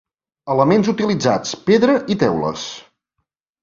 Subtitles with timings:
[0.53, 2.69] Elements utilitzats: pedra i teules.